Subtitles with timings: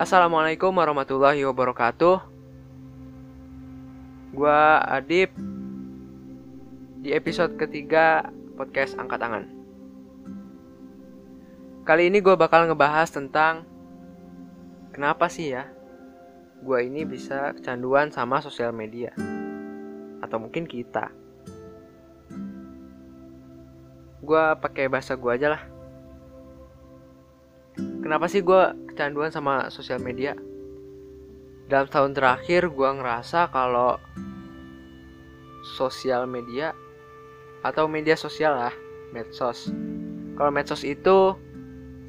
[0.00, 2.24] Assalamualaikum warahmatullahi wabarakatuh.
[4.32, 5.28] Gua Adip
[7.04, 9.44] di episode ketiga podcast Angkat Tangan.
[11.84, 13.68] Kali ini gue bakal ngebahas tentang
[14.96, 15.68] kenapa sih ya
[16.64, 19.12] gue ini bisa kecanduan sama sosial media
[20.24, 21.12] atau mungkin kita.
[24.24, 25.62] Gue pakai bahasa gue aja lah.
[28.00, 30.36] Kenapa sih gue kecanduan sama sosial media?
[31.72, 33.96] Dalam tahun terakhir gue ngerasa kalau
[35.80, 36.76] sosial media
[37.64, 38.76] atau media sosial lah,
[39.08, 39.72] medsos.
[40.36, 41.32] Kalau medsos itu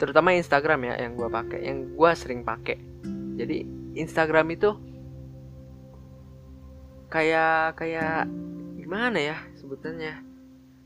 [0.03, 2.75] terutama Instagram ya yang gue pakai, yang gue sering pakai.
[3.39, 3.63] Jadi
[3.95, 4.75] Instagram itu
[7.07, 8.27] kayak kayak
[8.75, 10.27] gimana ya sebutannya?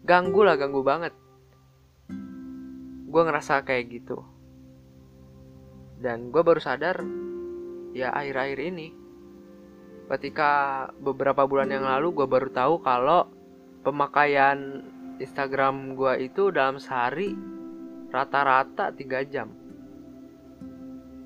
[0.06, 1.18] Ganggu lah, ganggu banget.
[3.10, 4.35] Gue ngerasa kayak gitu
[6.06, 7.02] dan gue baru sadar
[7.98, 8.94] ya akhir-akhir ini
[10.14, 13.26] ketika beberapa bulan yang lalu gue baru tahu kalau
[13.82, 14.86] pemakaian
[15.18, 17.34] Instagram gue itu dalam sehari
[18.14, 19.50] rata-rata 3 jam.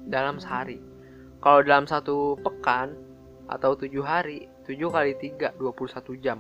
[0.10, 0.80] Dalam sehari.
[1.40, 2.96] Kalau dalam satu pekan
[3.50, 6.40] atau tujuh hari 7 kali 3 21 jam.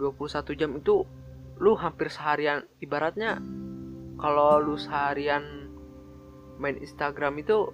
[0.00, 1.04] 21 jam itu
[1.60, 3.36] lu hampir seharian ibaratnya
[4.16, 5.59] kalau lu seharian
[6.60, 7.72] main Instagram itu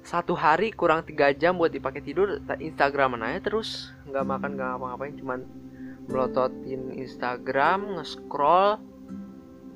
[0.00, 3.92] satu hari kurang tiga jam buat dipakai tidur Instagram aja terus.
[4.08, 5.40] Nggak makan nggak ngapa-ngapain cuman
[6.08, 8.80] melototin Instagram nge-scroll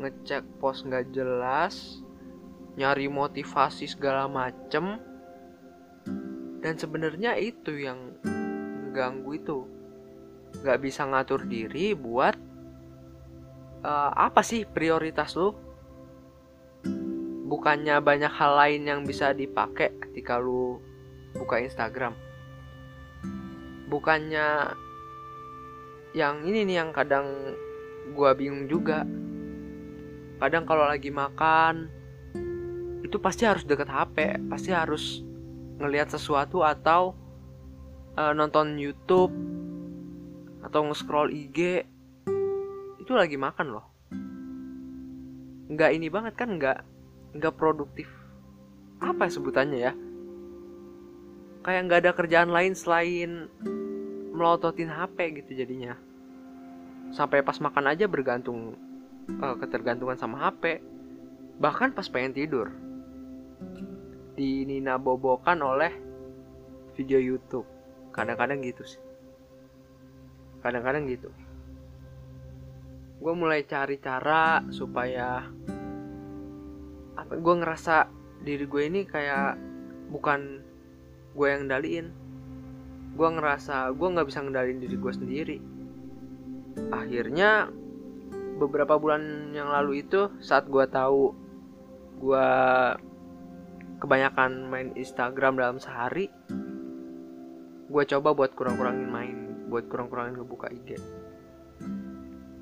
[0.01, 2.01] ngecek post nggak jelas
[2.81, 5.03] nyari motivasi segala macem.
[6.65, 8.17] Dan sebenarnya itu yang
[8.97, 9.59] ganggu itu.
[10.65, 12.35] Nggak bisa ngatur diri buat
[13.85, 15.64] uh, apa sih prioritas lu
[17.55, 20.83] bukannya banyak hal lain yang bisa dipakai ketika lu
[21.39, 22.19] buka Instagram.
[23.87, 24.75] Bukannya
[26.19, 27.55] yang ini nih yang kadang
[28.11, 29.07] gua bingung juga.
[30.43, 31.87] Kadang kalau lagi makan
[33.07, 35.23] itu pasti harus deket HP pasti harus
[35.79, 37.15] ngelihat sesuatu atau
[38.19, 39.31] uh, nonton YouTube
[40.59, 41.87] atau nge-scroll IG
[42.99, 43.87] itu lagi makan loh.
[45.71, 46.94] Nggak ini banget kan nggak
[47.35, 48.07] nggak produktif.
[49.03, 49.93] Apa sebutannya ya?
[51.67, 53.51] Kayak nggak ada kerjaan lain selain
[54.35, 55.99] melototin HP gitu jadinya.
[57.11, 58.79] Sampai pas makan aja bergantung
[59.43, 60.79] uh, ketergantungan sama HP
[61.59, 62.71] bahkan pas pengen tidur.
[64.35, 65.95] Dinina bobokan oleh
[66.99, 67.67] video YouTube.
[68.15, 69.03] Kadang-kadang gitu sih.
[70.63, 71.31] Kadang-kadang gitu.
[73.23, 75.47] Gue mulai cari cara supaya
[77.15, 78.11] apa gue ngerasa
[78.45, 79.57] diri gue ini kayak
[80.11, 80.61] bukan
[81.35, 82.09] gue yang ndaliin
[83.15, 85.57] gue ngerasa gue nggak bisa ngendalin diri gue sendiri.
[86.91, 87.71] Akhirnya
[88.59, 91.31] beberapa bulan yang lalu itu saat gue tahu
[92.23, 92.49] gue
[93.99, 96.31] kebanyakan main Instagram dalam sehari
[97.91, 99.39] gue coba buat kurang-kurangin main
[99.71, 100.99] buat kurang-kurangin ngebuka IG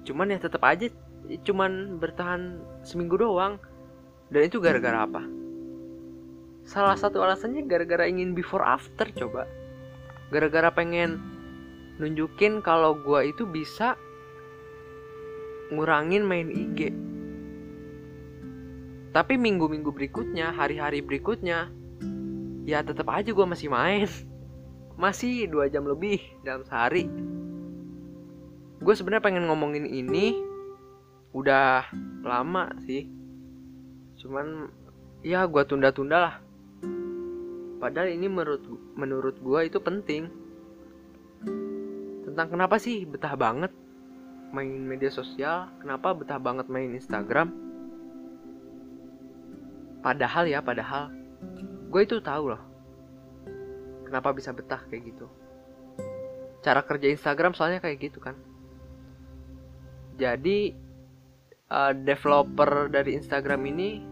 [0.05, 0.93] cuman ya tetap aja
[1.45, 3.57] cuman bertahan seminggu doang
[4.33, 5.21] dan itu gara-gara apa?
[6.65, 9.45] Salah satu alasannya gara-gara ingin before after coba.
[10.33, 11.21] Gara-gara pengen
[12.01, 13.93] nunjukin kalau gue itu bisa
[15.69, 16.97] ngurangin main IG.
[19.13, 21.69] Tapi minggu-minggu berikutnya, hari-hari berikutnya,
[22.65, 24.09] ya tetap aja gue masih main.
[24.97, 27.09] Masih dua jam lebih dalam sehari.
[28.81, 30.37] Gue sebenarnya pengen ngomongin ini
[31.33, 31.89] udah
[32.25, 33.22] lama sih
[34.23, 34.71] cuman
[35.27, 36.35] ya gue tunda-tunda lah.
[37.83, 38.63] Padahal ini menurut
[38.95, 40.31] menurut gue itu penting.
[42.23, 43.75] Tentang kenapa sih betah banget
[44.55, 45.67] main media sosial?
[45.83, 47.51] Kenapa betah banget main Instagram?
[50.01, 51.11] Padahal ya padahal.
[51.91, 52.73] Gue itu tahu loh
[54.13, 55.25] kenapa bisa betah kayak gitu.
[56.61, 58.37] Cara kerja Instagram soalnya kayak gitu kan.
[60.21, 60.77] Jadi
[61.73, 64.05] uh, developer dari Instagram ini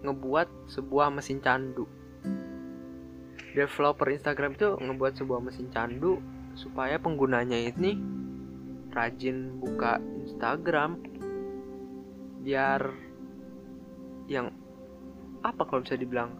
[0.00, 1.84] ngebuat sebuah mesin candu.
[3.52, 6.22] Developer Instagram itu ngebuat sebuah mesin candu
[6.54, 7.98] supaya penggunanya ini
[8.90, 10.98] rajin buka Instagram
[12.40, 12.80] biar
[14.30, 14.54] yang
[15.42, 16.30] apa kalau bisa dibilang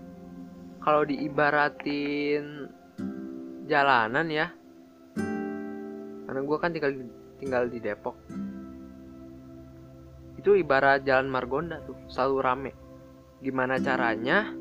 [0.81, 2.71] kalau diibaratin
[3.69, 4.49] jalanan ya.
[6.25, 6.93] Karena gue kan tinggal
[7.43, 8.17] tinggal di Depok.
[10.39, 12.73] Itu ibarat jalan Margonda tuh selalu rame
[13.41, 14.53] gimana caranya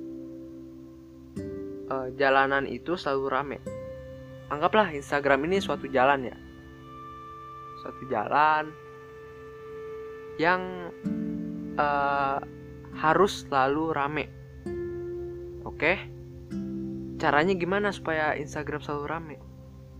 [2.16, 3.58] jalanan itu selalu rame?
[4.50, 6.38] Anggaplah Instagram ini suatu jalan ya.
[7.86, 8.74] Suatu jalan
[10.42, 10.92] yang
[11.78, 12.40] uh,
[12.98, 14.26] harus selalu rame.
[15.68, 16.00] Oke?
[17.20, 19.36] Caranya gimana supaya Instagram selalu rame?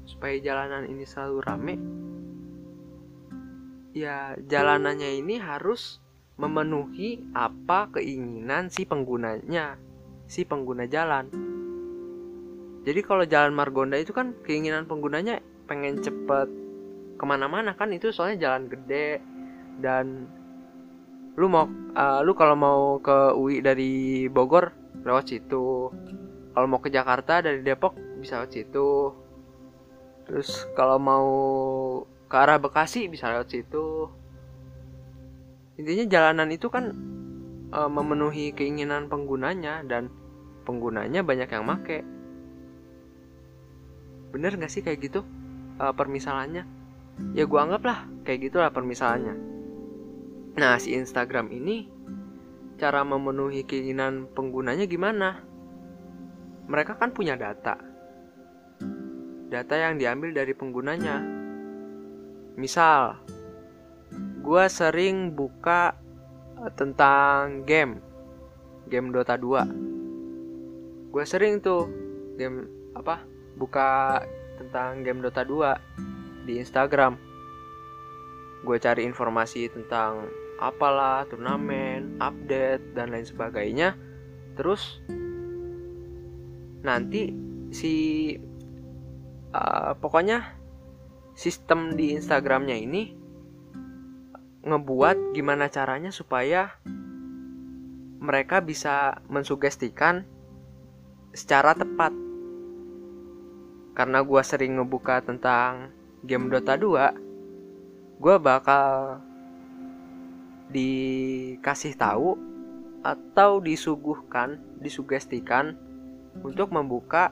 [0.08, 1.76] Supaya jalanan ini selalu rame?
[3.94, 6.00] Ya jalanannya ini harus
[6.40, 9.76] memenuhi apa keinginan si penggunanya
[10.30, 11.26] si pengguna jalan.
[12.86, 16.48] Jadi kalau jalan Margonda itu kan keinginan penggunanya pengen cepet
[17.20, 19.20] ke mana-mana kan itu soalnya jalan gede.
[19.82, 20.30] Dan
[21.36, 24.72] lu mau uh, lu kalau mau ke UI dari Bogor
[25.02, 25.90] lewat situ.
[26.54, 29.12] Kalau mau ke Jakarta dari Depok bisa lewat situ.
[30.30, 31.28] Terus kalau mau
[32.30, 34.19] ke arah Bekasi bisa lewat situ
[35.80, 36.92] intinya jalanan itu kan
[37.72, 40.12] e, memenuhi keinginan penggunanya dan
[40.68, 42.04] penggunanya banyak yang make.
[44.36, 45.24] Bener gak sih kayak gitu
[45.80, 46.68] e, permisalannya?
[47.32, 49.36] Ya gua anggap lah kayak gitulah permisalannya.
[50.60, 51.88] Nah si Instagram ini
[52.76, 55.40] cara memenuhi keinginan penggunanya gimana?
[56.68, 57.80] Mereka kan punya data.
[59.50, 61.18] Data yang diambil dari penggunanya.
[62.60, 63.18] Misal
[64.40, 65.96] gue sering buka
[66.64, 68.02] eh, tentang game.
[68.90, 69.90] Game Dota 2
[71.10, 71.90] gue sering tuh
[72.38, 73.26] game apa
[73.58, 74.22] buka
[74.62, 77.18] tentang game Dota 2 di Instagram.
[78.62, 83.98] Gue cari informasi tentang apalah turnamen update dan lain sebagainya.
[84.54, 85.02] Terus
[86.86, 87.32] nanti
[87.74, 87.96] si
[89.56, 90.56] uh, pokoknya
[91.34, 93.16] sistem di Instagramnya ini
[94.64, 96.76] ngebuat gimana caranya supaya
[98.20, 100.28] mereka bisa mensugestikan
[101.32, 102.12] secara tepat.
[103.96, 105.92] Karena gue sering ngebuka tentang
[106.24, 109.20] game Dota 2, gue bakal
[110.70, 112.36] dikasih tahu
[113.02, 115.76] atau disuguhkan, disugestikan
[116.44, 117.32] untuk membuka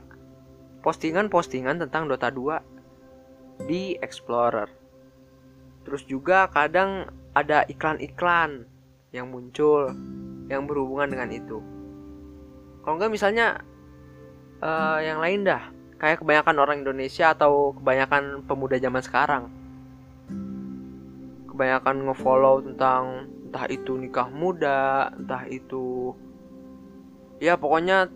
[0.81, 4.86] postingan-postingan tentang Dota 2 di Explorer.
[5.87, 8.67] Terus juga kadang ada iklan-iklan
[9.15, 9.87] yang muncul
[10.51, 11.63] yang berhubungan dengan itu.
[12.83, 13.63] Kalau enggak misalnya
[14.59, 15.63] uh, yang lain dah,
[15.95, 19.43] kayak kebanyakan orang Indonesia atau kebanyakan pemuda zaman sekarang.
[21.47, 26.11] Kebanyakan ngefollow tentang entah itu nikah muda, entah itu
[27.39, 28.11] ya pokoknya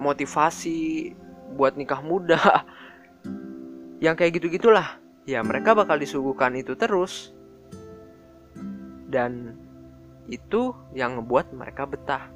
[0.00, 1.12] motivasi
[1.52, 2.40] buat nikah muda.
[4.04, 4.96] yang kayak gitu-gitulah
[5.28, 7.34] ya mereka bakal disuguhkan itu terus.
[9.10, 9.58] Dan
[10.30, 12.30] itu yang ngebuat mereka betah.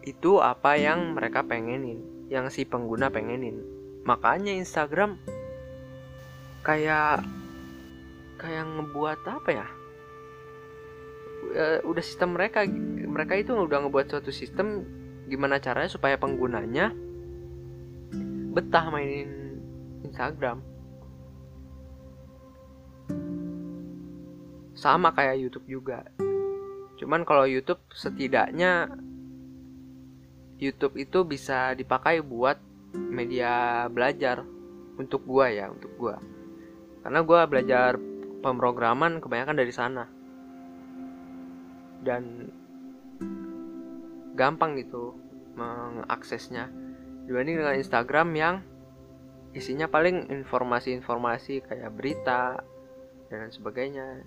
[0.00, 3.60] Itu apa yang mereka pengenin yang si pengguna pengenin.
[4.08, 5.20] Makanya Instagram
[6.64, 7.24] kayak
[8.40, 9.68] kayak ngebuat apa ya?
[11.54, 12.64] Uh, udah sistem mereka
[13.04, 14.82] mereka itu udah ngebuat suatu sistem
[15.28, 16.92] gimana caranya supaya penggunanya
[18.56, 19.60] betah mainin
[20.08, 20.73] Instagram
[24.74, 26.02] sama kayak YouTube juga.
[26.98, 28.90] Cuman kalau YouTube setidaknya
[30.58, 32.58] YouTube itu bisa dipakai buat
[32.94, 34.42] media belajar.
[34.94, 36.22] Untuk gua ya untuk gua.
[37.02, 37.98] Karena gua belajar
[38.42, 40.06] pemrograman kebanyakan dari sana.
[42.04, 42.50] Dan
[44.38, 45.18] gampang gitu
[45.58, 46.70] mengaksesnya.
[47.26, 48.54] Dibanding dengan Instagram yang
[49.54, 52.58] isinya paling informasi-informasi kayak berita
[53.30, 54.26] dan sebagainya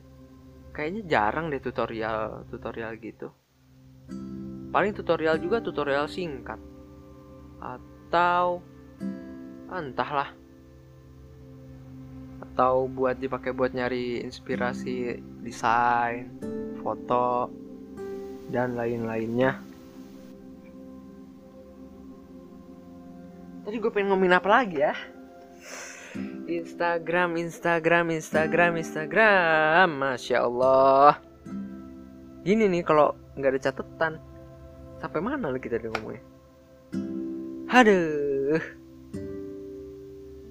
[0.78, 3.34] kayaknya jarang deh tutorial tutorial gitu.
[4.70, 6.62] Paling tutorial juga tutorial singkat.
[7.58, 8.62] Atau
[9.74, 10.30] entahlah.
[12.46, 16.30] Atau buat dipakai buat nyari inspirasi desain
[16.86, 17.50] foto
[18.54, 19.58] dan lain-lainnya.
[23.66, 25.17] Tadi gue pengen ngomongin apa lagi ya
[26.48, 31.20] Instagram, Instagram, Instagram, Instagram, masya Allah.
[32.48, 34.14] Gini nih kalau nggak ada catatan,
[35.04, 36.24] sampai mana lagi tadi ngomongnya?
[37.68, 38.64] Aduh.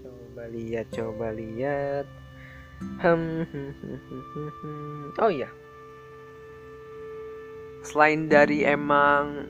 [0.04, 2.04] Coba lihat, coba lihat.
[3.00, 3.48] Hmm.
[5.16, 5.48] Oh iya.
[7.80, 9.48] Selain dari emang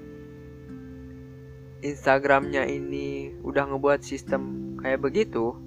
[1.82, 5.65] Instagramnya ini udah ngebuat sistem kayak begitu,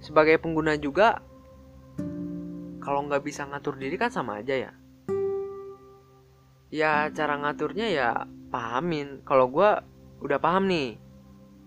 [0.00, 1.20] sebagai pengguna juga
[2.80, 4.72] kalau nggak bisa ngatur diri kan sama aja ya.
[6.72, 8.10] Ya cara ngaturnya ya
[8.50, 9.20] pahamin.
[9.22, 9.70] Kalau gue
[10.24, 10.96] udah paham nih.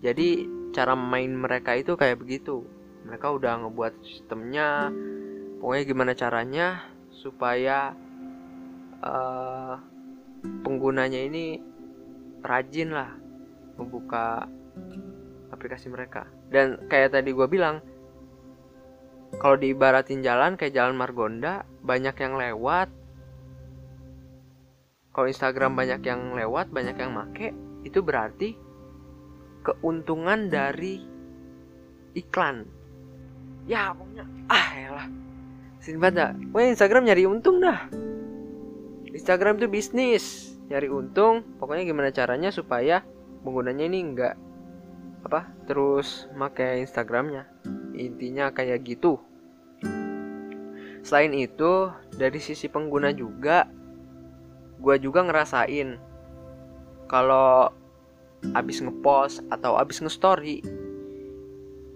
[0.02, 2.66] Jadi cara main mereka itu kayak begitu.
[3.06, 4.90] Mereka udah ngebuat sistemnya.
[5.62, 6.66] Pokoknya gimana caranya
[7.14, 7.94] supaya
[9.00, 9.80] uh,
[10.66, 11.62] penggunanya ini
[12.44, 13.16] rajin lah
[13.80, 14.44] membuka
[15.54, 16.26] aplikasi mereka.
[16.50, 17.80] Dan kayak tadi gue bilang
[19.38, 22.88] kalau diibaratin jalan kayak jalan Margonda banyak yang lewat.
[25.14, 27.54] Kalau Instagram banyak yang lewat banyak yang make
[27.86, 28.58] itu berarti
[29.62, 30.98] keuntungan dari
[32.18, 32.66] iklan.
[33.64, 35.06] Ya pokoknya ah ya lah
[35.84, 37.86] sini pada Wah Instagram nyari untung dah.
[39.14, 40.56] Instagram itu bisnis.
[40.66, 43.04] Nyari untung pokoknya gimana caranya supaya
[43.44, 44.34] penggunanya ini enggak
[45.24, 47.48] apa terus pakai Instagramnya
[47.94, 49.16] intinya kayak gitu.
[51.04, 53.68] Selain itu dari sisi pengguna juga
[54.80, 55.96] gue juga ngerasain
[57.08, 57.72] kalau
[58.52, 60.60] abis ngepost atau abis ngestory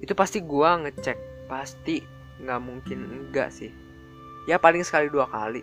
[0.01, 1.19] itu pasti gue ngecek
[1.51, 2.01] pasti
[2.41, 3.73] nggak mungkin enggak sih.
[4.47, 5.61] Ya paling sekali dua kali.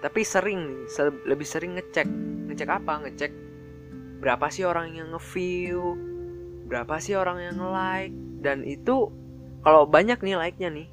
[0.00, 0.86] Tapi sering
[1.26, 2.08] lebih sering ngecek.
[2.48, 3.04] Ngecek apa?
[3.04, 3.32] Ngecek
[4.20, 5.96] berapa sih orang yang nge-view
[6.66, 9.12] berapa sih orang yang like dan itu
[9.66, 10.86] kalau banyak nih like-nya nih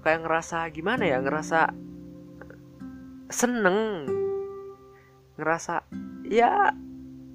[0.00, 1.20] kayak ngerasa gimana ya?
[1.20, 1.68] Ngerasa
[3.28, 4.08] seneng.
[5.36, 5.84] Ngerasa
[6.24, 6.72] ya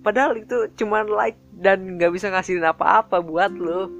[0.01, 3.93] padahal itu cuma like dan nggak bisa ngasihin apa-apa buat lo.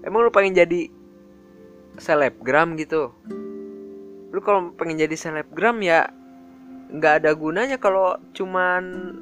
[0.00, 0.88] Emang lo pengen jadi
[2.00, 3.12] selebgram gitu?
[4.32, 6.08] Lu kalau pengen jadi selebgram ya
[6.96, 9.12] nggak ada gunanya kalau cuman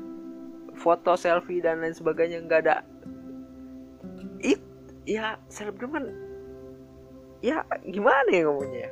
[0.79, 2.39] foto selfie dan lain sebagainya.
[2.47, 2.87] Nggak ada.
[4.39, 4.63] It
[5.11, 6.28] ya selebgram kan
[7.45, 8.89] ya gimana ya ngomongnya?
[8.89, 8.91] Ya?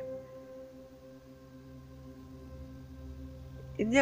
[3.77, 4.01] ini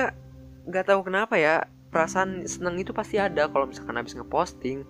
[0.66, 4.88] nggak tahu kenapa ya perasaan seneng itu pasti ada kalau misalkan habis ngeposting.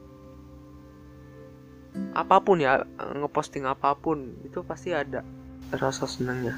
[2.14, 5.26] Apa pun ya ngeposting apa pun itu pasti ada
[5.74, 6.54] rasa senangnya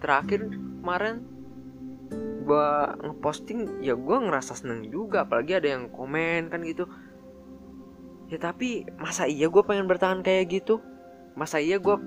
[0.00, 0.48] terakhir
[0.80, 1.20] kemarin
[2.48, 6.88] gua ngeposting ya gua ngerasa seneng juga apalagi ada yang komen kan gitu.
[8.30, 10.78] Ya tapi masa iya gue pengen bertahan kayak gitu?
[11.34, 11.98] Masa iya gue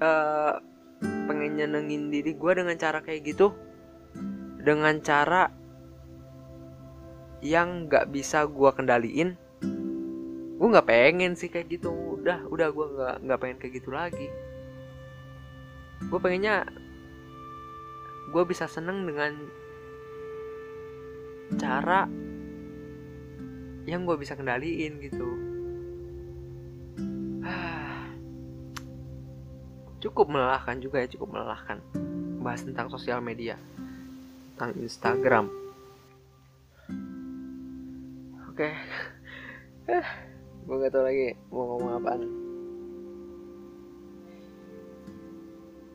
[0.00, 0.58] uh,
[1.00, 3.54] pengen nyenengin diri gue dengan cara kayak gitu
[4.60, 5.48] dengan cara
[7.40, 9.32] yang nggak bisa gue kendaliin
[10.60, 11.88] gue nggak pengen sih kayak gitu.
[12.20, 14.28] Udah udah gue nggak nggak pengen kayak gitu lagi.
[16.04, 16.68] Gue pengennya
[18.28, 19.40] gue bisa seneng dengan
[21.56, 22.04] cara
[23.88, 25.49] yang gue bisa kendaliin gitu
[30.00, 31.78] cukup melelahkan juga ya cukup melelahkan.
[32.40, 33.60] Bahas tentang sosial media
[34.56, 35.46] tentang Instagram.
[38.48, 38.72] Oke.
[39.88, 40.04] Okay.
[40.60, 42.22] gue gak tau lagi mau ngomong apaan.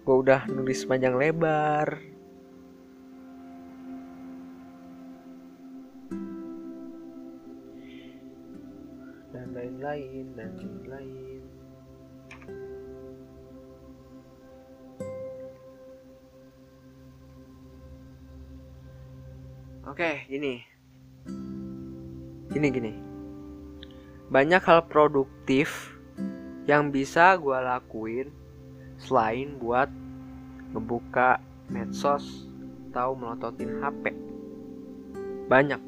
[0.06, 1.98] Gue udah nulis panjang lebar.
[9.56, 11.45] Lain-lain dan lain-lain
[19.86, 20.66] Oke, gini.
[22.50, 22.94] Gini gini.
[24.34, 25.94] Banyak hal produktif
[26.66, 28.34] yang bisa gue lakuin
[28.98, 29.86] selain buat
[30.74, 31.38] ngebuka
[31.70, 32.50] medsos
[32.90, 34.04] atau melototin HP.
[35.46, 35.82] Banyak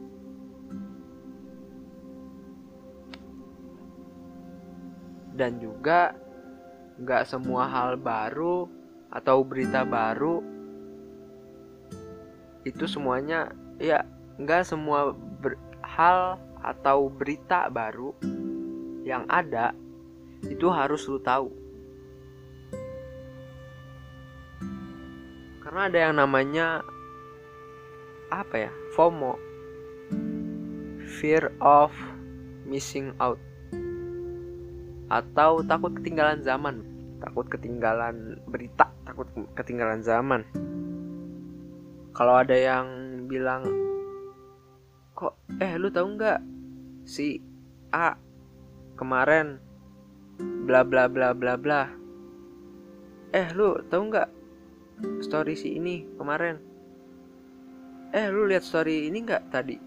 [5.38, 6.18] dan juga
[6.98, 8.66] nggak semua hal baru
[9.14, 10.42] atau berita baru
[12.66, 14.02] itu semuanya ya
[14.38, 18.14] nggak semua ber, hal atau berita baru
[19.06, 19.72] yang ada
[20.46, 21.50] itu harus lu tahu.
[25.64, 26.68] Karena ada yang namanya
[28.32, 29.36] apa ya FOMO.
[31.18, 31.96] Fear of
[32.68, 33.40] missing out.
[35.08, 36.84] Atau takut ketinggalan zaman.
[37.24, 40.44] Takut ketinggalan berita takut ketinggalan zaman.
[42.12, 43.68] Kalau ada yang bilang
[45.12, 46.40] kok eh lu tahu nggak
[47.04, 47.44] si
[47.92, 48.16] A
[48.96, 49.60] kemarin
[50.68, 51.88] bla bla bla bla bla?
[53.32, 54.30] Eh lu tahu nggak
[55.24, 56.58] story si ini kemarin?
[58.16, 59.78] Eh lu lihat story ini nggak tadi?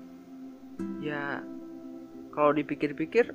[1.00, 1.40] Ya
[2.32, 3.32] kalau dipikir-pikir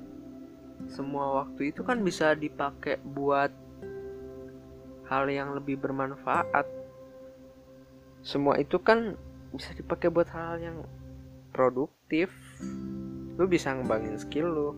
[0.90, 3.50] semua waktu itu kan bisa dipakai buat
[5.06, 6.66] hal yang lebih bermanfaat.
[8.26, 9.14] Semua itu kan
[9.56, 10.78] bisa dipakai buat hal yang
[11.50, 12.28] produktif
[13.36, 14.70] lu bisa ngembangin skill lu.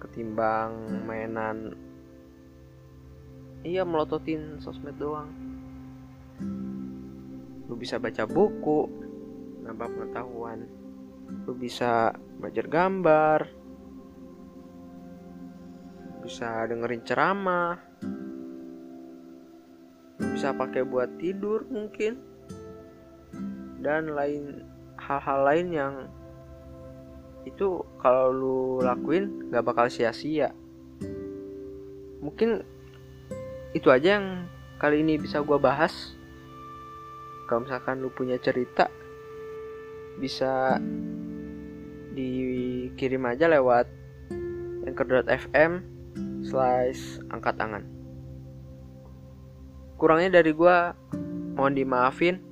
[0.00, 1.76] Ketimbang mainan
[3.64, 5.32] iya melototin sosmed doang.
[7.68, 8.88] Lu bisa baca buku
[9.64, 10.68] nambah pengetahuan.
[11.48, 13.40] Lu bisa belajar gambar
[16.22, 17.74] bisa dengerin ceramah
[20.22, 22.31] bisa pakai buat tidur mungkin
[23.82, 24.62] dan lain
[24.96, 25.94] hal-hal lain yang
[27.42, 30.54] itu kalau lu lakuin gak bakal sia-sia.
[32.22, 32.62] Mungkin
[33.74, 34.46] itu aja yang
[34.78, 36.14] kali ini bisa gua bahas.
[37.50, 38.86] Kalau misalkan lu punya cerita
[40.22, 40.78] bisa
[42.14, 43.90] dikirim aja lewat
[44.86, 45.82] anchor.fm
[46.46, 47.82] slash angkat tangan.
[49.98, 50.94] Kurangnya dari gua
[51.58, 52.51] mohon dimaafin